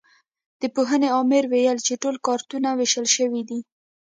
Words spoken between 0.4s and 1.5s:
د پوهنې امر